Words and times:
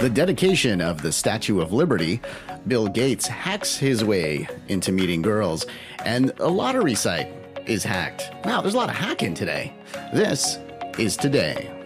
The 0.00 0.08
dedication 0.08 0.80
of 0.80 1.02
the 1.02 1.12
Statue 1.12 1.60
of 1.60 1.74
Liberty, 1.74 2.22
Bill 2.66 2.88
Gates 2.88 3.26
hacks 3.26 3.76
his 3.76 4.02
way 4.02 4.48
into 4.68 4.92
meeting 4.92 5.20
girls, 5.20 5.66
and 6.06 6.32
a 6.38 6.48
lottery 6.48 6.94
site 6.94 7.30
is 7.66 7.84
hacked. 7.84 8.30
Wow, 8.46 8.62
there's 8.62 8.72
a 8.72 8.78
lot 8.78 8.88
of 8.88 8.96
hacking 8.96 9.34
today. 9.34 9.74
This 10.14 10.56
is 10.98 11.18
today. 11.18 11.79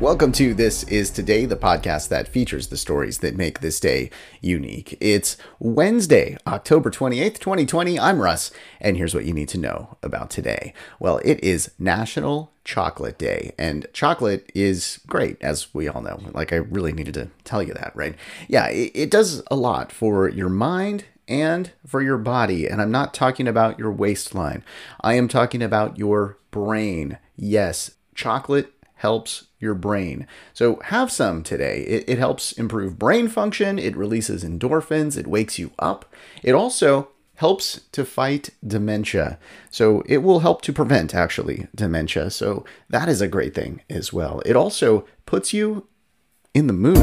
Welcome 0.00 0.32
to 0.32 0.52
This 0.52 0.82
Is 0.84 1.08
Today, 1.08 1.46
the 1.46 1.56
podcast 1.56 2.08
that 2.08 2.28
features 2.28 2.68
the 2.68 2.76
stories 2.76 3.20
that 3.20 3.34
make 3.34 3.60
this 3.60 3.80
day 3.80 4.10
unique. 4.42 4.94
It's 5.00 5.38
Wednesday, 5.58 6.36
October 6.46 6.90
28th, 6.90 7.38
2020. 7.38 7.98
I'm 7.98 8.20
Russ, 8.20 8.50
and 8.78 8.98
here's 8.98 9.14
what 9.14 9.24
you 9.24 9.32
need 9.32 9.48
to 9.48 9.58
know 9.58 9.96
about 10.02 10.28
today. 10.28 10.74
Well, 11.00 11.18
it 11.24 11.42
is 11.42 11.70
National 11.78 12.52
Chocolate 12.62 13.16
Day, 13.16 13.54
and 13.58 13.86
chocolate 13.94 14.52
is 14.54 15.00
great, 15.06 15.38
as 15.40 15.72
we 15.72 15.88
all 15.88 16.02
know. 16.02 16.20
Like, 16.34 16.52
I 16.52 16.56
really 16.56 16.92
needed 16.92 17.14
to 17.14 17.30
tell 17.44 17.62
you 17.62 17.72
that, 17.72 17.96
right? 17.96 18.16
Yeah, 18.48 18.66
it, 18.66 18.92
it 18.94 19.10
does 19.10 19.42
a 19.50 19.56
lot 19.56 19.92
for 19.92 20.28
your 20.28 20.50
mind 20.50 21.06
and 21.26 21.72
for 21.86 22.02
your 22.02 22.18
body. 22.18 22.66
And 22.68 22.82
I'm 22.82 22.90
not 22.90 23.14
talking 23.14 23.48
about 23.48 23.78
your 23.78 23.90
waistline, 23.90 24.62
I 25.00 25.14
am 25.14 25.26
talking 25.26 25.62
about 25.62 25.96
your 25.96 26.36
brain. 26.50 27.16
Yes, 27.34 27.92
chocolate 28.14 28.74
helps 28.96 29.46
your 29.58 29.74
brain. 29.74 30.26
So 30.52 30.80
have 30.84 31.12
some 31.12 31.42
today. 31.42 31.82
It, 31.82 32.04
it, 32.08 32.18
helps 32.18 32.52
improve 32.52 32.98
brain 32.98 33.28
function, 33.28 33.78
it 33.78 33.96
releases 33.96 34.44
endorphins, 34.44 35.16
it 35.16 35.26
wakes 35.26 35.58
you 35.58 35.70
up. 35.78 36.12
It 36.42 36.54
also 36.54 37.08
helps 37.36 37.82
to 37.92 38.04
fight 38.04 38.50
dementia. 38.66 39.38
So 39.70 40.02
it 40.06 40.18
will 40.18 40.40
help 40.40 40.62
to 40.62 40.72
prevent 40.72 41.14
actually 41.14 41.68
dementia. 41.74 42.30
So 42.30 42.64
that 42.88 43.08
is 43.08 43.20
a 43.20 43.28
great 43.28 43.54
thing 43.54 43.82
as 43.90 44.12
well. 44.12 44.40
It 44.46 44.56
also 44.56 45.06
puts 45.26 45.52
you 45.52 45.86
in 46.54 46.66
the 46.66 46.72
mood. 46.72 46.96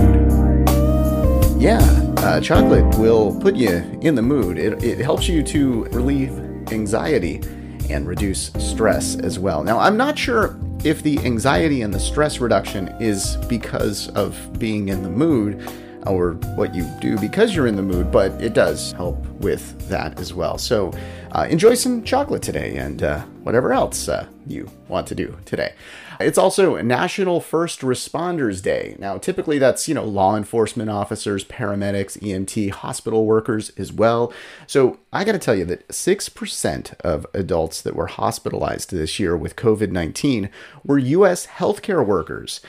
Yeah, 1.61 1.79
uh, 2.17 2.41
chocolate 2.41 2.97
will 2.97 3.39
put 3.39 3.55
you 3.55 3.69
in 4.01 4.15
the 4.15 4.21
mood. 4.23 4.57
It, 4.57 4.83
it 4.83 4.97
helps 4.97 5.29
you 5.29 5.43
to 5.43 5.83
relieve 5.85 6.31
anxiety 6.71 7.41
and 7.89 8.07
reduce 8.07 8.51
stress 8.57 9.15
as 9.19 9.37
well. 9.37 9.63
Now, 9.63 9.77
I'm 9.79 9.95
not 9.95 10.17
sure 10.17 10.57
if 10.83 11.01
the 11.01 11.17
anxiety 11.19 11.81
and 11.81 11.93
the 11.93 11.99
stress 11.99 12.39
reduction 12.39 12.89
is 12.99 13.37
because 13.47 14.09
of 14.09 14.37
being 14.59 14.89
in 14.89 15.01
the 15.01 15.09
mood 15.09 15.65
or 16.05 16.33
what 16.55 16.73
you 16.73 16.85
do 16.99 17.17
because 17.17 17.55
you're 17.55 17.67
in 17.67 17.75
the 17.75 17.81
mood, 17.81 18.11
but 18.11 18.31
it 18.41 18.53
does 18.53 18.91
help 18.93 19.17
with 19.39 19.87
that 19.89 20.19
as 20.19 20.33
well. 20.33 20.57
So 20.57 20.91
uh, 21.31 21.47
enjoy 21.49 21.73
some 21.75 22.03
chocolate 22.03 22.41
today 22.41 22.77
and 22.77 23.01
uh, 23.03 23.21
whatever 23.43 23.73
else 23.73 24.07
uh, 24.07 24.27
you 24.47 24.69
want 24.87 25.07
to 25.07 25.15
do 25.15 25.35
today. 25.45 25.73
It's 26.19 26.37
also 26.37 26.79
National 26.81 27.41
First 27.41 27.81
Responders 27.81 28.61
Day. 28.61 28.95
Now, 28.99 29.17
typically 29.17 29.57
that's, 29.57 29.87
you 29.87 29.95
know, 29.95 30.05
law 30.05 30.37
enforcement 30.37 30.89
officers, 30.89 31.43
paramedics, 31.43 32.17
EMT, 32.19 32.71
hospital 32.71 33.25
workers 33.25 33.71
as 33.71 33.91
well. 33.91 34.31
So 34.67 34.99
I 35.11 35.23
got 35.23 35.33
to 35.33 35.39
tell 35.39 35.55
you 35.55 35.65
that 35.65 35.87
6% 35.87 36.93
of 37.01 37.25
adults 37.33 37.81
that 37.81 37.95
were 37.95 38.07
hospitalized 38.07 38.91
this 38.91 39.19
year 39.19 39.35
with 39.35 39.55
COVID 39.55 39.91
19 39.91 40.49
were 40.83 40.97
U.S. 40.97 41.47
healthcare 41.47 42.05
workers. 42.05 42.61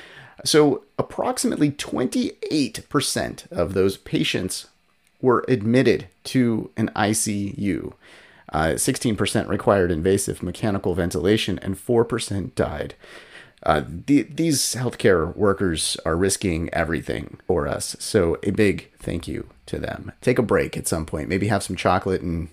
So 0.45 0.83
approximately 0.99 1.71
28% 1.71 3.53
of 3.53 3.75
those 3.75 3.97
patients 3.97 4.69
were 5.21 5.45
admitted 5.49 6.07
to 6.25 6.71
an 6.77 6.91
ICU. 6.95 7.95
Uh, 8.53 8.75
16% 8.75 9.49
required 9.49 9.91
invasive 9.91 10.43
mechanical 10.43 10.95
ventilation, 10.95 11.59
and 11.61 11.75
4% 11.75 12.55
died. 12.55 12.95
Uh, 13.65 13.83
the, 13.89 14.23
these 14.23 14.75
healthcare 14.75 15.35
workers 15.35 15.97
are 16.05 16.15
risking 16.15 16.69
everything 16.73 17.39
for 17.47 17.67
us. 17.67 17.97
So, 17.99 18.39
a 18.43 18.51
big 18.51 18.91
thank 18.99 19.27
you 19.27 19.49
to 19.67 19.79
them. 19.79 20.13
Take 20.21 20.39
a 20.39 20.43
break 20.43 20.77
at 20.77 20.87
some 20.87 21.07
point, 21.07 21.31
maybe 21.31 21.49
have 21.49 21.63
some 21.63 21.75
chocolate 21.75 22.21
and 22.21 22.49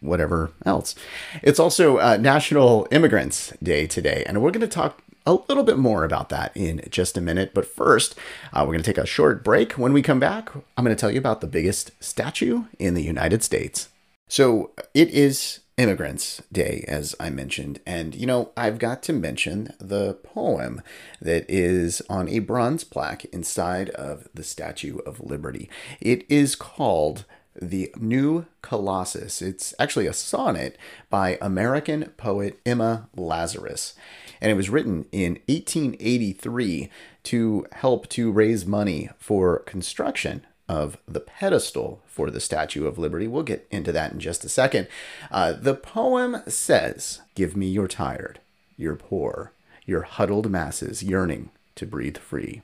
whatever 0.00 0.50
else. 0.66 0.94
It's 1.42 1.60
also 1.60 1.98
uh, 1.98 2.18
National 2.20 2.88
Immigrants 2.90 3.52
Day 3.62 3.86
today, 3.86 4.24
and 4.26 4.42
we're 4.42 4.50
going 4.50 4.60
to 4.60 4.66
talk 4.66 5.00
a 5.26 5.34
little 5.34 5.64
bit 5.64 5.78
more 5.78 6.04
about 6.04 6.28
that 6.30 6.56
in 6.56 6.82
just 6.90 7.16
a 7.16 7.20
minute. 7.20 7.52
But 7.52 7.66
first, 7.66 8.14
uh, 8.52 8.60
we're 8.60 8.72
going 8.72 8.82
to 8.82 8.84
take 8.84 8.98
a 8.98 9.06
short 9.06 9.42
break. 9.42 9.72
When 9.72 9.92
we 9.92 10.02
come 10.02 10.20
back, 10.20 10.50
I'm 10.76 10.84
going 10.84 10.96
to 10.96 11.00
tell 11.00 11.10
you 11.10 11.18
about 11.18 11.40
the 11.40 11.46
biggest 11.46 11.90
statue 12.02 12.64
in 12.78 12.94
the 12.94 13.02
United 13.02 13.42
States. 13.42 13.88
So, 14.28 14.72
it 14.94 15.08
is 15.10 15.60
Immigrants 15.76 16.42
Day, 16.50 16.84
as 16.88 17.14
I 17.20 17.28
mentioned. 17.30 17.80
And, 17.84 18.14
you 18.14 18.26
know, 18.26 18.50
I've 18.56 18.78
got 18.78 19.02
to 19.04 19.12
mention 19.12 19.74
the 19.78 20.14
poem 20.14 20.80
that 21.20 21.44
is 21.48 22.00
on 22.08 22.28
a 22.28 22.38
bronze 22.38 22.82
plaque 22.82 23.26
inside 23.26 23.90
of 23.90 24.26
the 24.32 24.42
Statue 24.42 24.98
of 24.98 25.20
Liberty. 25.20 25.68
It 26.00 26.24
is 26.30 26.56
called 26.56 27.24
The 27.60 27.92
New 27.98 28.46
Colossus. 28.62 29.42
It's 29.42 29.74
actually 29.78 30.06
a 30.06 30.14
sonnet 30.14 30.78
by 31.10 31.38
American 31.42 32.06
poet 32.16 32.58
Emma 32.64 33.08
Lazarus. 33.14 33.94
And 34.40 34.50
it 34.50 34.54
was 34.54 34.70
written 34.70 35.06
in 35.12 35.40
1883 35.48 36.90
to 37.24 37.66
help 37.72 38.08
to 38.10 38.30
raise 38.30 38.66
money 38.66 39.08
for 39.18 39.60
construction 39.60 40.46
of 40.68 40.96
the 41.06 41.20
pedestal 41.20 42.02
for 42.06 42.30
the 42.30 42.40
Statue 42.40 42.86
of 42.86 42.98
Liberty. 42.98 43.28
We'll 43.28 43.42
get 43.42 43.66
into 43.70 43.92
that 43.92 44.12
in 44.12 44.20
just 44.20 44.44
a 44.44 44.48
second. 44.48 44.88
Uh, 45.30 45.52
the 45.52 45.74
poem 45.74 46.42
says, 46.48 47.20
Give 47.34 47.56
me 47.56 47.66
your 47.66 47.88
tired, 47.88 48.40
your 48.76 48.96
poor, 48.96 49.52
your 49.84 50.02
huddled 50.02 50.50
masses 50.50 51.02
yearning 51.02 51.50
to 51.76 51.86
breathe 51.86 52.16
free. 52.16 52.62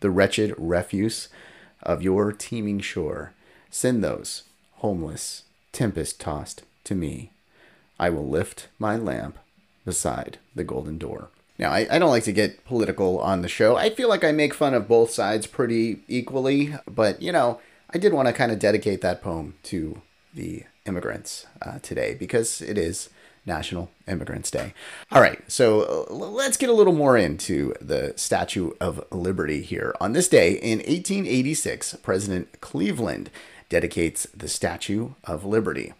The 0.00 0.10
wretched 0.10 0.54
refuse 0.56 1.28
of 1.82 2.02
your 2.02 2.32
teeming 2.32 2.80
shore, 2.80 3.32
send 3.70 4.04
those, 4.04 4.44
homeless, 4.76 5.44
tempest 5.72 6.20
tossed, 6.20 6.62
to 6.84 6.94
me. 6.94 7.30
I 7.98 8.10
will 8.10 8.28
lift 8.28 8.68
my 8.78 8.96
lamp 8.96 9.38
beside 9.84 10.38
the 10.54 10.64
golden 10.64 10.98
door. 10.98 11.30
Now, 11.58 11.70
I, 11.70 11.86
I 11.90 11.98
don't 11.98 12.10
like 12.10 12.24
to 12.24 12.32
get 12.32 12.64
political 12.64 13.18
on 13.20 13.42
the 13.42 13.48
show. 13.48 13.76
I 13.76 13.90
feel 13.90 14.08
like 14.08 14.24
I 14.24 14.32
make 14.32 14.54
fun 14.54 14.74
of 14.74 14.88
both 14.88 15.10
sides 15.10 15.46
pretty 15.46 16.00
equally, 16.08 16.74
but 16.88 17.20
you 17.22 17.30
know, 17.30 17.60
I 17.90 17.98
did 17.98 18.12
want 18.12 18.26
to 18.28 18.34
kind 18.34 18.50
of 18.50 18.58
dedicate 18.58 19.00
that 19.02 19.22
poem 19.22 19.54
to 19.64 20.00
the 20.34 20.64
immigrants 20.86 21.46
uh, 21.60 21.78
today 21.80 22.14
because 22.14 22.60
it 22.60 22.78
is 22.78 23.10
National 23.44 23.90
Immigrants 24.06 24.50
Day. 24.50 24.72
All 25.10 25.20
right, 25.20 25.40
so 25.50 26.06
let's 26.10 26.56
get 26.56 26.70
a 26.70 26.74
little 26.74 26.92
more 26.92 27.16
into 27.16 27.74
the 27.80 28.14
Statue 28.16 28.72
of 28.80 29.04
Liberty 29.10 29.62
here. 29.62 29.94
On 30.00 30.12
this 30.12 30.28
day 30.28 30.52
in 30.52 30.78
1886, 30.78 31.96
President 32.02 32.60
Cleveland 32.60 33.30
dedicates 33.68 34.26
the 34.34 34.48
Statue 34.48 35.10
of 35.24 35.44
Liberty. 35.44 35.92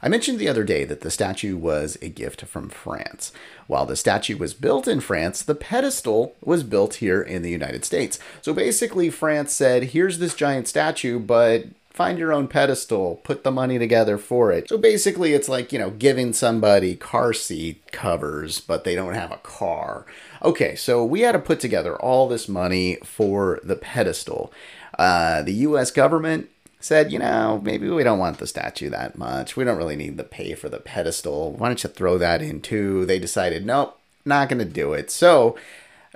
I 0.00 0.08
mentioned 0.08 0.38
the 0.38 0.48
other 0.48 0.64
day 0.64 0.84
that 0.84 1.00
the 1.00 1.10
statue 1.10 1.56
was 1.56 1.98
a 2.00 2.08
gift 2.08 2.42
from 2.42 2.68
France. 2.68 3.32
While 3.66 3.86
the 3.86 3.96
statue 3.96 4.36
was 4.36 4.54
built 4.54 4.88
in 4.88 5.00
France, 5.00 5.42
the 5.42 5.54
pedestal 5.54 6.34
was 6.42 6.62
built 6.62 6.94
here 6.94 7.20
in 7.20 7.42
the 7.42 7.50
United 7.50 7.84
States. 7.84 8.18
So 8.40 8.54
basically, 8.54 9.10
France 9.10 9.52
said, 9.52 9.84
here's 9.84 10.18
this 10.18 10.34
giant 10.34 10.68
statue, 10.68 11.18
but 11.18 11.66
find 11.92 12.18
your 12.18 12.32
own 12.32 12.48
pedestal, 12.48 13.16
put 13.22 13.44
the 13.44 13.50
money 13.50 13.78
together 13.78 14.16
for 14.16 14.50
it. 14.50 14.68
So 14.68 14.78
basically, 14.78 15.34
it's 15.34 15.48
like, 15.48 15.72
you 15.72 15.78
know, 15.78 15.90
giving 15.90 16.32
somebody 16.32 16.96
car 16.96 17.32
seat 17.32 17.92
covers, 17.92 18.60
but 18.60 18.84
they 18.84 18.94
don't 18.94 19.14
have 19.14 19.30
a 19.30 19.36
car. 19.38 20.06
Okay, 20.42 20.74
so 20.74 21.04
we 21.04 21.20
had 21.20 21.32
to 21.32 21.38
put 21.38 21.60
together 21.60 21.96
all 21.96 22.28
this 22.28 22.48
money 22.48 22.96
for 23.04 23.60
the 23.62 23.76
pedestal. 23.76 24.52
Uh, 24.98 25.42
the 25.42 25.52
US 25.52 25.90
government 25.90 26.48
said, 26.84 27.12
you 27.12 27.18
know, 27.18 27.60
maybe 27.64 27.88
we 27.88 28.04
don't 28.04 28.18
want 28.18 28.38
the 28.38 28.46
statue 28.46 28.90
that 28.90 29.16
much. 29.16 29.56
We 29.56 29.64
don't 29.64 29.76
really 29.76 29.96
need 29.96 30.16
the 30.16 30.24
pay 30.24 30.54
for 30.54 30.68
the 30.68 30.80
pedestal. 30.80 31.52
Why 31.52 31.68
don't 31.68 31.82
you 31.82 31.90
throw 31.90 32.18
that 32.18 32.42
in 32.42 32.60
too? 32.60 33.06
They 33.06 33.18
decided, 33.18 33.64
nope, 33.64 33.98
not 34.24 34.48
going 34.48 34.58
to 34.58 34.64
do 34.64 34.92
it. 34.92 35.10
So 35.10 35.56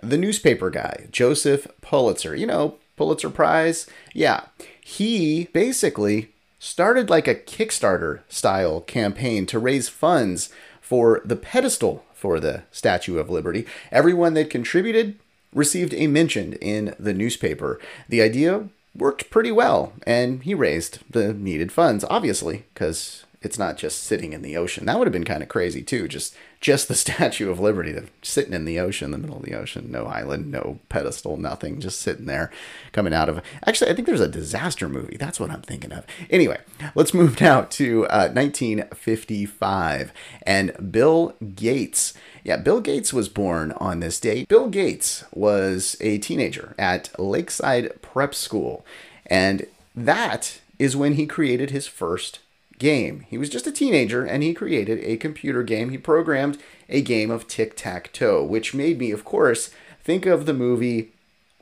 the 0.03 0.19
newspaper 0.19 0.71
guy, 0.71 1.09
Joseph 1.11 1.67
Pulitzer, 1.81 2.35
you 2.35 2.47
know, 2.47 2.77
Pulitzer 2.97 3.31
Prize, 3.31 3.87
yeah, 4.13 4.45
he 4.81 5.45
basically 5.53 6.33
started 6.59 7.11
like 7.11 7.29
a 7.29 7.35
Kickstarter 7.35 8.21
style 8.29 8.81
campaign 8.81 9.47
to 9.47 9.59
raise 9.59 9.89
funds 9.89 10.51
for 10.81 11.21
the 11.25 11.37
pedestal 11.37 12.05
for 12.15 12.41
the 12.41 12.63
Statue 12.71 13.19
of 13.19 13.29
Liberty. 13.29 13.67
Everyone 13.93 14.35
that 14.35 14.51
contributed 14.51 15.19
received 15.53 15.95
a 15.95 16.07
mention 16.07 16.55
in 16.55 16.95
the 16.99 17.15
newspaper. 17.15 17.81
The 18.09 18.23
idea 18.23 18.69
worked 18.97 19.31
pretty 19.31 19.53
well, 19.53 19.93
and 20.07 20.43
he 20.43 20.55
raised 20.55 20.99
the 21.11 21.33
needed 21.33 21.73
funds, 21.73 22.05
obviously, 22.09 22.65
because 22.75 23.25
it's 23.43 23.59
not 23.59 23.77
just 23.77 24.03
sitting 24.03 24.33
in 24.33 24.43
the 24.43 24.57
ocean. 24.57 24.87
That 24.87 24.99
would 24.99 25.07
have 25.07 25.13
been 25.13 25.25
kind 25.25 25.43
of 25.43 25.49
crazy 25.49 25.83
too. 25.83 26.09
Just 26.09 26.35
just 26.61 26.89
the 26.89 26.95
Statue 27.07 27.51
of 27.51 27.61
Liberty 27.61 27.97
sitting 28.23 28.53
in 28.53 28.65
the 28.65 28.81
ocean, 28.81 29.13
the 29.13 29.19
middle 29.19 29.37
of 29.37 29.45
the 29.45 29.55
ocean, 29.55 29.91
no 29.91 30.07
island, 30.07 30.51
no 30.51 30.81
pedestal, 30.89 31.37
nothing, 31.37 31.81
just 31.81 32.01
sitting 32.01 32.27
there, 32.27 32.51
coming 32.93 33.15
out 33.15 33.29
of. 33.29 33.41
Actually, 33.67 33.91
I 33.91 33.95
think 33.95 34.07
there's 34.07 34.21
a 34.21 34.29
disaster 34.29 34.89
movie. 34.89 35.17
That's 35.17 35.39
what 35.39 35.51
I'm 35.51 35.63
thinking 35.63 35.93
of. 35.93 36.05
Anyway, 36.29 36.59
let's 36.95 37.15
move 37.15 37.41
now 37.41 37.63
to 37.63 38.07
uh, 38.07 38.29
1955 38.33 40.13
and 40.43 40.93
Bill 40.93 41.35
Gates. 41.55 42.15
Yeah, 42.47 42.59
Bill 42.59 42.81
Gates 42.81 43.13
was 43.13 43.29
born 43.29 43.73
on 43.73 43.99
this 43.99 44.21
date. 44.21 44.47
Bill 44.47 44.69
Gates 44.69 45.25
was 45.35 45.97
a 46.01 46.19
teenager 46.19 46.77
at 46.79 47.11
Lakeside 47.19 48.01
Prep 48.03 48.37
School, 48.37 48.87
and 49.27 49.67
that 49.97 50.61
is 50.79 50.95
when 50.95 51.15
he 51.15 51.27
created 51.27 51.71
his 51.71 51.89
first 51.89 52.39
game. 52.79 53.27
He 53.29 53.37
was 53.37 53.51
just 53.51 53.67
a 53.67 53.73
teenager 53.73 54.25
and 54.25 54.45
he 54.45 54.55
created 54.55 55.01
a 55.03 55.17
computer 55.17 55.65
game. 55.65 55.91
He 55.91 55.99
programmed 55.99 56.59
a 56.89 57.03
game 57.03 57.33
of 57.33 57.49
tic 57.49 57.75
tac 57.75 58.13
toe, 58.13 58.45
which 58.45 58.75
made 58.75 59.01
me, 59.01 59.11
of 59.11 59.25
course, 59.25 59.71
think 60.05 60.25
of 60.25 60.47
the 60.47 60.55
movie 60.55 61.11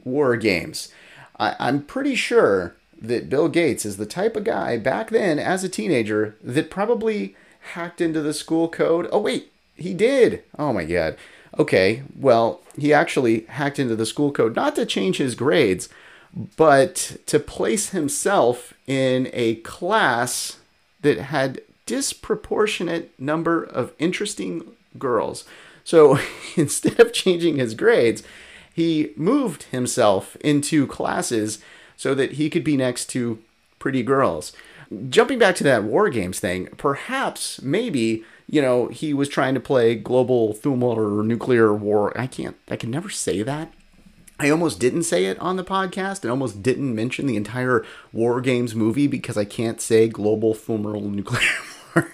War 0.04 0.36
Games. 0.36 0.92
I- 1.40 1.56
I'm 1.58 1.82
pretty 1.84 2.14
sure 2.14 2.74
that 3.00 3.30
Bill 3.30 3.48
Gates 3.48 3.86
is 3.86 3.96
the 3.96 4.04
type 4.04 4.36
of 4.36 4.44
guy 4.44 4.76
back 4.76 5.08
then 5.08 5.38
as 5.38 5.64
a 5.64 5.68
teenager 5.70 6.36
that 6.44 6.68
probably 6.70 7.36
hacked 7.72 8.02
into 8.02 8.20
the 8.20 8.34
school 8.34 8.68
code. 8.68 9.08
Oh, 9.10 9.20
wait, 9.20 9.50
he 9.76 9.94
did. 9.94 10.42
Oh 10.58 10.72
my 10.72 10.84
God. 10.84 11.16
Okay, 11.58 12.02
well, 12.16 12.60
he 12.76 12.92
actually 12.92 13.40
hacked 13.42 13.78
into 13.78 13.94
the 13.94 14.06
school 14.06 14.32
code 14.32 14.56
not 14.56 14.74
to 14.76 14.86
change 14.86 15.18
his 15.18 15.34
grades, 15.34 15.88
but 16.56 17.16
to 17.26 17.38
place 17.38 17.90
himself 17.90 18.74
in 18.86 19.30
a 19.32 19.56
class 19.56 20.58
that 21.02 21.18
had 21.18 21.60
disproportionate 21.86 23.12
number 23.20 23.62
of 23.62 23.92
interesting 23.98 24.64
girls. 24.98 25.44
So 25.84 26.18
instead 26.56 26.98
of 26.98 27.12
changing 27.12 27.56
his 27.56 27.74
grades, 27.74 28.22
he 28.72 29.12
moved 29.16 29.64
himself 29.64 30.36
into 30.36 30.86
classes 30.86 31.60
so 31.96 32.14
that 32.14 32.32
he 32.32 32.50
could 32.50 32.64
be 32.64 32.76
next 32.76 33.06
to 33.10 33.38
pretty 33.78 34.02
girls. 34.02 34.52
Jumping 35.08 35.38
back 35.38 35.54
to 35.56 35.64
that 35.64 35.84
war 35.84 36.08
games 36.08 36.38
thing, 36.40 36.68
perhaps 36.76 37.60
maybe 37.62 38.24
you 38.46 38.60
know 38.60 38.88
he 38.88 39.14
was 39.14 39.28
trying 39.28 39.54
to 39.54 39.60
play 39.60 39.94
global 39.94 40.52
thermal 40.52 40.90
or 40.90 41.22
nuclear 41.22 41.72
war. 41.72 42.18
I 42.18 42.26
can't. 42.26 42.56
I 42.68 42.76
can 42.76 42.90
never 42.90 43.08
say 43.10 43.42
that. 43.42 43.72
I 44.38 44.50
almost 44.50 44.80
didn't 44.80 45.04
say 45.04 45.26
it 45.26 45.38
on 45.38 45.56
the 45.56 45.64
podcast 45.64 46.22
and 46.22 46.30
almost 46.30 46.62
didn't 46.62 46.94
mention 46.94 47.26
the 47.26 47.36
entire 47.36 47.84
War 48.12 48.40
Games 48.40 48.74
movie 48.74 49.06
because 49.06 49.36
I 49.36 49.44
can't 49.44 49.80
say 49.80 50.08
global 50.08 50.54
thermal 50.54 51.02
nuclear 51.02 51.40
war. 51.94 52.12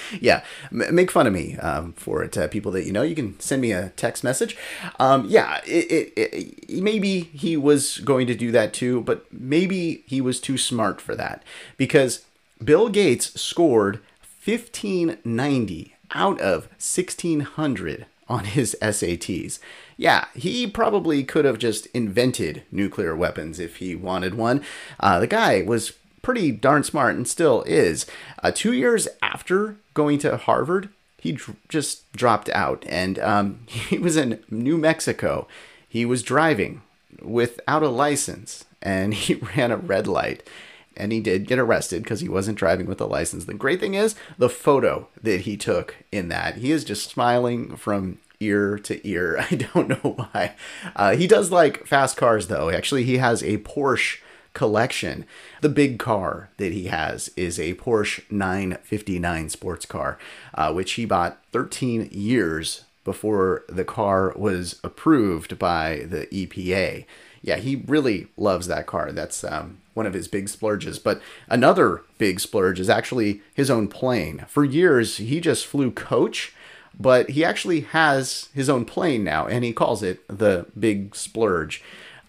yeah, 0.20 0.44
m- 0.70 0.94
make 0.94 1.10
fun 1.10 1.26
of 1.26 1.32
me 1.32 1.56
um, 1.58 1.92
for 1.94 2.22
it. 2.22 2.36
Uh, 2.36 2.48
people 2.48 2.72
that 2.72 2.84
you 2.84 2.92
know, 2.92 3.02
you 3.02 3.14
can 3.14 3.38
send 3.40 3.62
me 3.62 3.72
a 3.72 3.90
text 3.90 4.24
message. 4.24 4.56
Um, 4.98 5.26
yeah, 5.28 5.60
it, 5.66 5.90
it, 5.90 6.12
it, 6.16 6.82
maybe 6.82 7.20
he 7.20 7.56
was 7.56 7.98
going 7.98 8.26
to 8.26 8.34
do 8.34 8.50
that 8.52 8.72
too, 8.72 9.02
but 9.02 9.26
maybe 9.32 10.04
he 10.06 10.20
was 10.20 10.40
too 10.40 10.58
smart 10.58 11.00
for 11.00 11.14
that 11.16 11.42
because 11.76 12.24
Bill 12.62 12.88
Gates 12.88 13.40
scored 13.40 14.00
1590 14.44 15.94
out 16.14 16.40
of 16.40 16.64
1600 16.78 18.06
on 18.28 18.44
his 18.44 18.76
SATs. 18.82 19.58
Yeah, 19.96 20.26
he 20.34 20.66
probably 20.66 21.22
could 21.22 21.44
have 21.44 21.58
just 21.58 21.86
invented 21.86 22.62
nuclear 22.70 23.14
weapons 23.14 23.60
if 23.60 23.76
he 23.76 23.94
wanted 23.94 24.34
one. 24.34 24.64
Uh, 24.98 25.20
the 25.20 25.26
guy 25.26 25.62
was 25.62 25.92
pretty 26.22 26.52
darn 26.52 26.84
smart 26.84 27.16
and 27.16 27.28
still 27.28 27.62
is. 27.62 28.06
Uh, 28.42 28.50
two 28.54 28.72
years 28.72 29.08
after 29.20 29.76
going 29.94 30.18
to 30.20 30.36
Harvard, 30.36 30.88
he 31.18 31.32
dr- 31.32 31.56
just 31.68 32.10
dropped 32.12 32.48
out 32.50 32.84
and 32.88 33.18
um, 33.18 33.60
he 33.66 33.98
was 33.98 34.16
in 34.16 34.42
New 34.50 34.78
Mexico. 34.78 35.46
He 35.88 36.04
was 36.04 36.22
driving 36.22 36.82
without 37.20 37.82
a 37.82 37.88
license 37.88 38.64
and 38.80 39.14
he 39.14 39.34
ran 39.34 39.70
a 39.70 39.76
red 39.76 40.06
light 40.06 40.48
and 40.96 41.10
he 41.12 41.20
did 41.20 41.46
get 41.46 41.58
arrested 41.58 42.02
because 42.02 42.20
he 42.20 42.28
wasn't 42.28 42.58
driving 42.58 42.86
with 42.86 43.00
a 43.00 43.06
license. 43.06 43.44
The 43.44 43.54
great 43.54 43.80
thing 43.80 43.94
is 43.94 44.14
the 44.38 44.50
photo 44.50 45.08
that 45.22 45.42
he 45.42 45.56
took 45.56 45.96
in 46.10 46.28
that. 46.28 46.56
He 46.56 46.70
is 46.70 46.84
just 46.84 47.08
smiling 47.08 47.76
from 47.76 48.18
ear 48.40 48.78
to 48.80 49.06
ear. 49.08 49.38
I 49.50 49.54
don't 49.54 49.88
know 49.88 50.16
why. 50.16 50.54
Uh, 50.94 51.16
he 51.16 51.26
does 51.26 51.50
like 51.50 51.86
fast 51.86 52.16
cars 52.16 52.48
though. 52.48 52.70
Actually, 52.70 53.04
he 53.04 53.18
has 53.18 53.42
a 53.42 53.58
Porsche 53.58 54.18
collection. 54.52 55.24
The 55.60 55.68
big 55.68 55.98
car 55.98 56.50
that 56.56 56.72
he 56.72 56.84
has 56.84 57.30
is 57.36 57.58
a 57.58 57.74
Porsche 57.74 58.30
959 58.30 59.48
sports 59.48 59.86
car, 59.86 60.18
uh, 60.54 60.72
which 60.72 60.92
he 60.92 61.04
bought 61.04 61.38
13 61.52 62.08
years 62.12 62.84
before 63.04 63.64
the 63.68 63.84
car 63.84 64.32
was 64.36 64.78
approved 64.84 65.58
by 65.58 66.04
the 66.08 66.26
EPA. 66.26 67.04
Yeah, 67.42 67.56
he 67.56 67.82
really 67.86 68.28
loves 68.36 68.68
that 68.68 68.86
car. 68.86 69.10
That's 69.10 69.42
um, 69.42 69.78
one 69.94 70.06
of 70.06 70.14
his 70.14 70.28
big 70.28 70.48
splurges. 70.48 70.98
But 70.98 71.20
another 71.48 72.02
big 72.18 72.38
splurge 72.38 72.78
is 72.78 72.88
actually 72.88 73.40
his 73.52 73.70
own 73.70 73.88
plane. 73.88 74.44
For 74.48 74.64
years, 74.64 75.16
he 75.16 75.40
just 75.40 75.66
flew 75.66 75.90
coach, 75.90 76.54
but 76.98 77.30
he 77.30 77.44
actually 77.44 77.80
has 77.80 78.48
his 78.54 78.68
own 78.68 78.84
plane 78.84 79.24
now, 79.24 79.46
and 79.46 79.64
he 79.64 79.72
calls 79.72 80.02
it 80.02 80.26
the 80.28 80.66
Big 80.78 81.16
Splurge. 81.16 81.82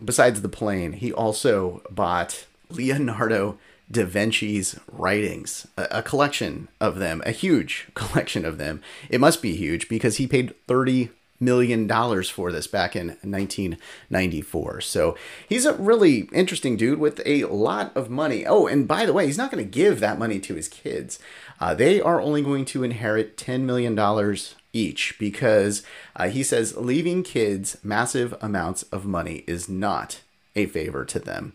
Besides 0.04 0.42
the 0.42 0.50
plane, 0.50 0.94
he 0.94 1.12
also 1.12 1.82
bought 1.90 2.46
Leonardo 2.70 3.58
da 3.90 4.06
Vinci's 4.06 4.80
writings, 4.92 5.68
a, 5.78 5.88
a 5.92 6.04
collection 6.04 6.68
of 6.80 6.98
them, 6.98 7.22
a 7.26 7.32
huge 7.32 7.88
collection 7.94 8.46
of 8.46 8.58
them. 8.58 8.82
It 9.10 9.20
must 9.20 9.42
be 9.42 9.56
huge 9.56 9.88
because 9.88 10.18
he 10.18 10.28
paid 10.28 10.56
30 10.68 11.10
million 11.40 11.88
dollars 11.88 12.30
for 12.30 12.52
this 12.52 12.68
back 12.68 12.96
in 12.96 13.08
1994. 13.22 14.82
So 14.82 15.18
he's 15.48 15.66
a 15.66 15.74
really 15.74 16.30
interesting 16.32 16.78
dude 16.78 17.00
with 17.00 17.22
a 17.26 17.44
lot 17.46 17.96
of 17.96 18.10
money. 18.10 18.46
Oh, 18.46 18.66
and 18.66 18.88
by 18.88 19.06
the 19.06 19.14
way, 19.14 19.26
he's 19.26 19.38
not 19.38 19.52
going 19.52 19.64
to 19.64 19.70
give 19.70 20.00
that 20.00 20.20
money 20.20 20.40
to 20.40 20.56
his 20.56 20.70
kids. 20.70 21.20
Uh, 21.60 21.74
they 21.74 22.02
are 22.02 22.22
only 22.22 22.42
going 22.42 22.66
to 22.66 22.84
inherit 22.84 23.38
10 23.38 23.66
million 23.66 23.94
dollars 23.96 24.56
each 24.74 25.16
because 25.20 25.84
uh, 26.16 26.28
he 26.28 26.44
says 26.44 26.76
leaving 26.76 27.24
kids 27.24 27.78
massive 27.84 28.36
amounts 28.42 28.84
of 28.84 29.06
money 29.06 29.44
is 29.48 29.70
not 29.70 30.22
a 30.56 30.66
favor 30.66 31.06
to 31.06 31.20
them. 31.20 31.54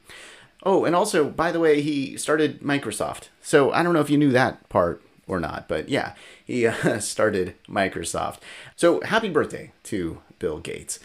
Oh, 0.63 0.85
and 0.85 0.95
also, 0.95 1.29
by 1.29 1.53
the 1.53 1.61
way, 1.61 1.81
he 1.81 2.17
started 2.17 2.61
Microsoft. 2.61 3.29
So 3.43 3.73
I 3.73 3.83
don't 3.83 3.93
know 3.93 4.01
if 4.01 4.11
you 4.11 4.19
knew 4.19 4.33
that 4.33 4.69
part 4.69 5.03
or 5.27 5.39
not, 5.39 5.69
but 5.69 5.89
yeah, 5.89 6.15
he 6.45 6.67
uh, 6.67 6.99
started 7.01 7.55
Microsoft. 7.69 8.39
So 8.77 9.01
happy 9.03 9.29
birthday 9.29 9.73
to 9.85 10.21
Bill 10.39 10.59
Gates. 10.59 10.99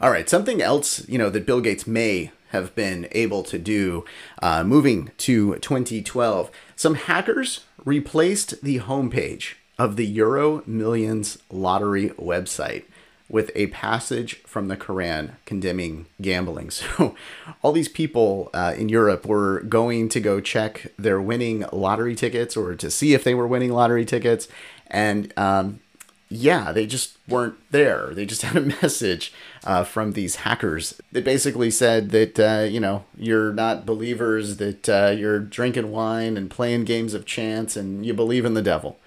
All 0.00 0.10
right, 0.10 0.28
something 0.28 0.60
else, 0.60 1.06
you 1.08 1.18
know, 1.18 1.30
that 1.30 1.46
Bill 1.46 1.60
Gates 1.60 1.86
may 1.86 2.30
have 2.50 2.74
been 2.74 3.08
able 3.12 3.42
to 3.42 3.58
do 3.58 4.04
uh, 4.42 4.62
moving 4.62 5.10
to 5.18 5.56
2012. 5.56 6.50
Some 6.76 6.94
hackers 6.94 7.64
replaced 7.84 8.62
the 8.62 8.78
homepage 8.80 9.54
of 9.78 9.96
the 9.96 10.06
Euro 10.06 10.62
Millions 10.66 11.38
lottery 11.50 12.10
website 12.10 12.84
with 13.28 13.50
a 13.54 13.66
passage 13.68 14.36
from 14.46 14.68
the 14.68 14.76
Quran 14.76 15.32
condemning 15.44 16.06
gambling. 16.20 16.70
So, 16.96 17.14
all 17.62 17.72
these 17.72 17.88
people 17.88 18.50
uh, 18.54 18.74
in 18.76 18.88
Europe 18.88 19.26
were 19.26 19.60
going 19.60 20.08
to 20.10 20.20
go 20.20 20.40
check 20.40 20.92
their 20.98 21.20
winning 21.20 21.64
lottery 21.72 22.14
tickets 22.14 22.56
or 22.56 22.74
to 22.74 22.90
see 22.90 23.14
if 23.14 23.24
they 23.24 23.34
were 23.34 23.46
winning 23.46 23.72
lottery 23.72 24.04
tickets. 24.04 24.48
And 24.88 25.32
um, 25.36 25.80
yeah, 26.28 26.72
they 26.72 26.86
just 26.86 27.18
weren't 27.28 27.56
there. 27.70 28.10
They 28.12 28.26
just 28.26 28.42
had 28.42 28.56
a 28.56 28.82
message 28.82 29.32
uh, 29.64 29.84
from 29.84 30.12
these 30.12 30.36
hackers 30.36 31.00
that 31.12 31.24
basically 31.24 31.70
said 31.70 32.10
that, 32.10 32.38
uh, 32.38 32.64
you 32.64 32.80
know, 32.80 33.04
you're 33.16 33.52
not 33.52 33.86
believers, 33.86 34.56
that 34.56 34.88
uh, 34.88 35.14
you're 35.16 35.40
drinking 35.40 35.90
wine 35.90 36.36
and 36.36 36.50
playing 36.50 36.84
games 36.84 37.14
of 37.14 37.26
chance 37.26 37.76
and 37.76 38.04
you 38.04 38.14
believe 38.14 38.44
in 38.44 38.54
the 38.54 38.62
devil. 38.62 38.98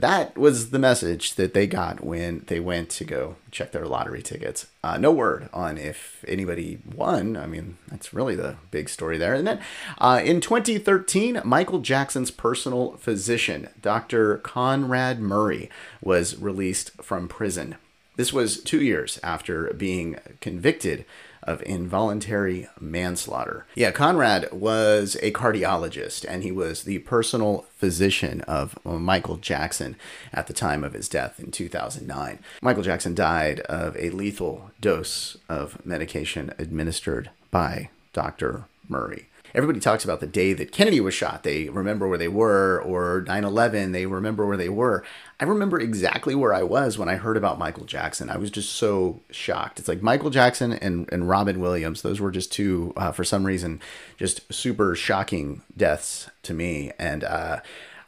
That 0.00 0.38
was 0.38 0.70
the 0.70 0.78
message 0.78 1.34
that 1.34 1.54
they 1.54 1.66
got 1.66 2.04
when 2.04 2.44
they 2.46 2.60
went 2.60 2.88
to 2.90 3.04
go 3.04 3.36
check 3.50 3.72
their 3.72 3.86
lottery 3.86 4.22
tickets. 4.22 4.66
Uh, 4.84 4.96
no 4.96 5.10
word 5.10 5.48
on 5.52 5.76
if 5.76 6.24
anybody 6.28 6.78
won. 6.94 7.36
I 7.36 7.46
mean, 7.46 7.78
that's 7.88 8.14
really 8.14 8.36
the 8.36 8.56
big 8.70 8.88
story 8.88 9.18
there. 9.18 9.34
And 9.34 9.46
then 9.46 9.60
uh, 9.98 10.20
in 10.24 10.40
2013, 10.40 11.42
Michael 11.44 11.80
Jackson's 11.80 12.30
personal 12.30 12.92
physician, 12.98 13.68
Dr. 13.82 14.38
Conrad 14.38 15.20
Murray, 15.20 15.68
was 16.00 16.36
released 16.36 16.92
from 17.02 17.26
prison. 17.26 17.76
This 18.16 18.32
was 18.32 18.60
two 18.60 18.82
years 18.82 19.18
after 19.22 19.72
being 19.74 20.18
convicted 20.40 21.04
of 21.42 21.62
involuntary 21.62 22.68
manslaughter. 22.80 23.66
Yeah, 23.74 23.90
Conrad 23.90 24.52
was 24.52 25.16
a 25.22 25.32
cardiologist 25.32 26.24
and 26.28 26.42
he 26.42 26.52
was 26.52 26.82
the 26.82 26.98
personal 27.00 27.66
physician 27.76 28.40
of 28.42 28.78
Michael 28.84 29.36
Jackson 29.36 29.96
at 30.32 30.46
the 30.46 30.52
time 30.52 30.84
of 30.84 30.92
his 30.92 31.08
death 31.08 31.38
in 31.38 31.50
2009. 31.50 32.38
Michael 32.62 32.82
Jackson 32.82 33.14
died 33.14 33.60
of 33.60 33.96
a 33.96 34.10
lethal 34.10 34.70
dose 34.80 35.36
of 35.48 35.84
medication 35.84 36.52
administered 36.58 37.30
by 37.50 37.90
Dr. 38.12 38.64
Murray. 38.88 39.28
Everybody 39.54 39.80
talks 39.80 40.04
about 40.04 40.20
the 40.20 40.26
day 40.26 40.52
that 40.52 40.72
Kennedy 40.72 41.00
was 41.00 41.14
shot. 41.14 41.42
They 41.42 41.68
remember 41.68 42.06
where 42.06 42.18
they 42.18 42.28
were, 42.28 42.80
or 42.82 43.24
9 43.26 43.44
11, 43.44 43.92
they 43.92 44.06
remember 44.06 44.46
where 44.46 44.56
they 44.56 44.68
were. 44.68 45.04
I 45.40 45.44
remember 45.44 45.80
exactly 45.80 46.34
where 46.34 46.52
I 46.52 46.62
was 46.62 46.98
when 46.98 47.08
I 47.08 47.16
heard 47.16 47.36
about 47.36 47.58
Michael 47.58 47.84
Jackson. 47.84 48.28
I 48.28 48.36
was 48.36 48.50
just 48.50 48.72
so 48.72 49.20
shocked. 49.30 49.78
It's 49.78 49.88
like 49.88 50.02
Michael 50.02 50.30
Jackson 50.30 50.72
and, 50.72 51.08
and 51.12 51.28
Robin 51.28 51.60
Williams, 51.60 52.02
those 52.02 52.20
were 52.20 52.30
just 52.30 52.52
two, 52.52 52.92
uh, 52.96 53.12
for 53.12 53.24
some 53.24 53.44
reason, 53.44 53.80
just 54.16 54.52
super 54.52 54.94
shocking 54.94 55.62
deaths 55.76 56.30
to 56.42 56.54
me. 56.54 56.92
And 56.98 57.24
uh, 57.24 57.60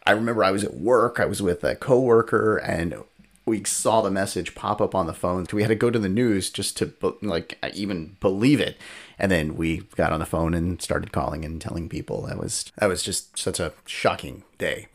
I 0.06 0.12
remember 0.12 0.42
I 0.42 0.50
was 0.50 0.64
at 0.64 0.74
work, 0.74 1.20
I 1.20 1.26
was 1.26 1.40
with 1.40 1.62
a 1.62 1.76
coworker, 1.76 2.56
and 2.56 3.04
we 3.46 3.64
saw 3.64 4.00
the 4.00 4.10
message 4.10 4.54
pop 4.54 4.80
up 4.80 4.94
on 4.94 5.06
the 5.06 5.14
phone. 5.14 5.46
We 5.52 5.62
had 5.62 5.68
to 5.68 5.74
go 5.74 5.90
to 5.90 5.98
the 5.98 6.08
news 6.08 6.50
just 6.50 6.76
to 6.78 6.92
like 7.22 7.58
even 7.74 8.16
believe 8.20 8.60
it. 8.60 8.76
And 9.18 9.30
then 9.30 9.56
we 9.56 9.78
got 9.96 10.12
on 10.12 10.20
the 10.20 10.26
phone 10.26 10.54
and 10.54 10.80
started 10.80 11.12
calling 11.12 11.44
and 11.44 11.60
telling 11.60 11.88
people. 11.88 12.22
That 12.22 12.38
was 12.38 12.70
that 12.78 12.88
was 12.88 13.02
just 13.02 13.38
such 13.38 13.60
a 13.60 13.72
shocking 13.86 14.44
day. 14.58 14.88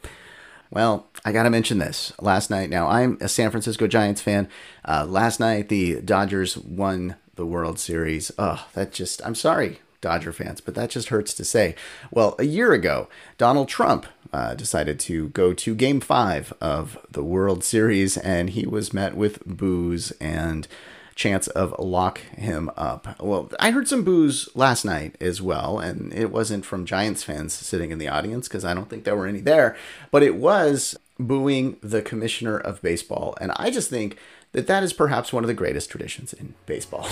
Well, 0.72 1.08
I 1.24 1.32
got 1.32 1.44
to 1.44 1.50
mention 1.50 1.78
this. 1.78 2.12
Last 2.20 2.50
night, 2.50 2.70
now 2.70 2.88
I'm 2.88 3.18
a 3.22 3.30
San 3.30 3.52
Francisco 3.52 3.88
Giants 3.88 4.22
fan. 4.22 4.50
Uh, 4.84 5.06
last 5.08 5.40
night, 5.40 5.70
the 5.70 6.02
Dodgers 6.02 6.58
won 6.58 7.16
the 7.36 7.46
World 7.46 7.80
Series. 7.80 8.32
Oh, 8.38 8.68
that 8.74 8.92
just, 8.92 9.25
I'm 9.25 9.36
sorry, 9.36 9.80
Dodger 10.06 10.32
fans, 10.32 10.62
but 10.62 10.76
that 10.76 10.92
just 10.92 11.10
hurts 11.10 11.34
to 11.34 11.44
say. 11.44 11.74
Well, 12.12 12.36
a 12.38 12.44
year 12.44 12.74
ago, 12.74 13.10
Donald 13.40 13.68
Trump 13.68 14.06
uh, 14.32 14.54
decided 14.54 15.00
to 15.00 15.30
go 15.30 15.52
to 15.52 15.74
game 15.74 16.00
five 16.00 16.54
of 16.62 17.00
the 17.10 17.24
World 17.24 17.64
Series, 17.64 18.16
and 18.16 18.52
he 18.52 18.68
was 18.68 18.94
met 18.94 19.18
with 19.18 19.44
boos 19.48 20.12
and 20.22 20.68
chants 21.16 21.48
of 21.48 21.74
lock 21.80 22.20
him 22.38 22.70
up. 22.78 23.20
Well, 23.20 23.50
I 23.60 23.72
heard 23.72 23.88
some 23.88 24.04
boos 24.04 24.48
last 24.54 24.86
night 24.86 25.16
as 25.20 25.42
well, 25.42 25.80
and 25.80 26.14
it 26.14 26.30
wasn't 26.30 26.66
from 26.66 26.86
Giants 26.86 27.24
fans 27.24 27.52
sitting 27.54 27.90
in 27.90 27.98
the 27.98 28.10
audience 28.10 28.48
because 28.48 28.64
I 28.64 28.76
don't 28.76 28.90
think 28.92 29.06
there 29.06 29.16
were 29.16 29.26
any 29.26 29.42
there, 29.42 29.76
but 30.12 30.22
it 30.22 30.36
was 30.36 30.96
booing 31.18 31.78
the 31.82 32.04
commissioner 32.04 32.60
of 32.60 32.80
baseball. 32.84 33.36
And 33.42 33.52
I 33.56 33.72
just 33.72 33.90
think 33.90 34.20
that 34.56 34.68
that 34.68 34.84
is 34.84 34.94
perhaps 34.94 35.34
one 35.34 35.44
of 35.44 35.50
the 35.50 35.54
greatest 35.54 35.90
traditions 35.90 36.32
in 36.32 36.54
baseball. 36.66 37.06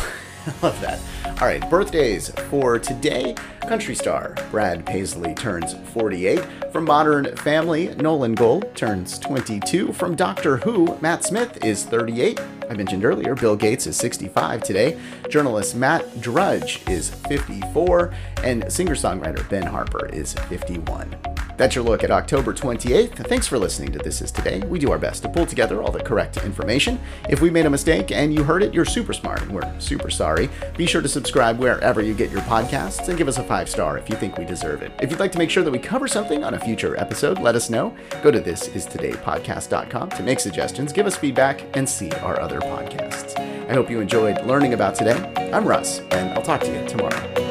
I 0.47 0.53
love 0.63 0.79
that. 0.79 0.97
All 1.41 1.47
right, 1.47 1.69
birthdays 1.69 2.29
for 2.49 2.79
today. 2.79 3.35
Country 3.67 3.95
star 3.95 4.35
Brad 4.49 4.85
Paisley 4.85 5.35
turns 5.35 5.75
48. 5.91 6.71
From 6.71 6.85
Modern 6.85 7.35
Family, 7.35 7.93
Nolan 7.95 8.33
Gould 8.33 8.73
turns 8.75 9.19
22. 9.19 9.91
From 9.91 10.15
Doctor 10.15 10.57
Who, 10.57 10.97
Matt 11.01 11.25
Smith 11.25 11.63
is 11.65 11.83
38. 11.83 12.39
I 12.69 12.73
mentioned 12.75 13.03
earlier, 13.03 13.35
Bill 13.35 13.57
Gates 13.57 13.87
is 13.87 13.97
65 13.97 14.63
today. 14.63 14.97
Journalist 15.29 15.75
Matt 15.75 16.21
Drudge 16.21 16.81
is 16.89 17.09
54. 17.09 18.13
And 18.43 18.71
singer 18.71 18.95
songwriter 18.95 19.47
Ben 19.49 19.65
Harper 19.65 20.07
is 20.07 20.33
51. 20.33 21.32
That's 21.57 21.75
your 21.75 21.83
look 21.83 22.03
at 22.03 22.11
October 22.11 22.53
28th. 22.53 23.27
Thanks 23.27 23.47
for 23.47 23.59
listening 23.59 23.91
to 23.91 23.99
This 23.99 24.21
Is 24.21 24.31
Today. 24.31 24.61
We 24.61 24.79
do 24.79 24.91
our 24.91 24.97
best 24.97 25.21
to 25.23 25.29
pull 25.29 25.45
together 25.45 25.81
all 25.81 25.91
the 25.91 26.03
correct 26.03 26.37
information. 26.37 26.99
If 27.29 27.41
we 27.41 27.49
made 27.49 27.65
a 27.65 27.69
mistake 27.69 28.11
and 28.11 28.33
you 28.33 28.43
heard 28.43 28.63
it, 28.63 28.73
you're 28.73 28.85
super 28.85 29.13
smart 29.13 29.41
and 29.43 29.51
we're 29.51 29.79
super 29.79 30.09
sorry. 30.09 30.49
Be 30.77 30.85
sure 30.85 31.01
to 31.01 31.07
subscribe 31.07 31.59
wherever 31.59 32.01
you 32.01 32.13
get 32.13 32.31
your 32.31 32.41
podcasts 32.41 33.07
and 33.07 33.17
give 33.17 33.27
us 33.27 33.37
a 33.37 33.43
five 33.43 33.69
star 33.69 33.97
if 33.97 34.09
you 34.09 34.15
think 34.15 34.37
we 34.37 34.45
deserve 34.45 34.81
it. 34.81 34.91
If 35.01 35.11
you'd 35.11 35.19
like 35.19 35.31
to 35.33 35.37
make 35.37 35.49
sure 35.49 35.63
that 35.63 35.71
we 35.71 35.79
cover 35.79 36.07
something 36.07 36.43
on 36.43 36.55
a 36.55 36.59
future 36.59 36.99
episode, 36.99 37.39
let 37.39 37.55
us 37.55 37.69
know. 37.69 37.95
Go 38.23 38.31
to 38.31 38.41
thisistodaypodcast.com 38.41 40.09
to 40.09 40.23
make 40.23 40.39
suggestions, 40.39 40.91
give 40.91 41.05
us 41.05 41.15
feedback, 41.15 41.63
and 41.77 41.87
see 41.87 42.11
our 42.13 42.39
other 42.39 42.59
podcasts. 42.59 43.37
I 43.69 43.73
hope 43.73 43.89
you 43.89 44.01
enjoyed 44.01 44.43
learning 44.45 44.73
about 44.73 44.95
today. 44.95 45.33
I'm 45.53 45.65
Russ, 45.65 45.99
and 46.11 46.31
I'll 46.33 46.41
talk 46.43 46.61
to 46.61 46.73
you 46.73 46.87
tomorrow. 46.87 47.42